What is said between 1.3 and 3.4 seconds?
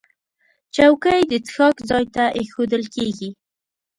څښاک ځای ته ایښودل کېږي.